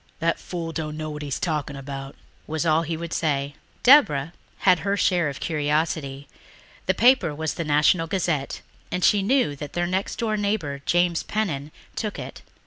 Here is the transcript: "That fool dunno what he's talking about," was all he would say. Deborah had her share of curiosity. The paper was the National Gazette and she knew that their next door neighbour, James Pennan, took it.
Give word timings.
"That 0.17 0.39
fool 0.39 0.71
dunno 0.71 1.11
what 1.11 1.21
he's 1.21 1.39
talking 1.39 1.75
about," 1.75 2.15
was 2.47 2.65
all 2.65 2.81
he 2.81 2.97
would 2.97 3.13
say. 3.13 3.53
Deborah 3.83 4.33
had 4.65 4.79
her 4.79 4.97
share 4.97 5.29
of 5.29 5.39
curiosity. 5.39 6.27
The 6.87 6.95
paper 6.95 7.35
was 7.35 7.53
the 7.53 7.63
National 7.63 8.07
Gazette 8.07 8.61
and 8.91 9.03
she 9.05 9.21
knew 9.21 9.55
that 9.57 9.73
their 9.73 9.85
next 9.85 10.15
door 10.15 10.37
neighbour, 10.37 10.81
James 10.87 11.21
Pennan, 11.21 11.71
took 11.95 12.17
it. 12.17 12.41